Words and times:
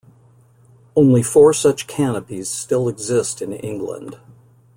Only 0.95 1.21
four 1.21 1.53
such 1.53 1.85
canopies 1.85 2.49
still 2.49 2.89
exist 2.89 3.39
in 3.39 3.53
England. 3.53 4.17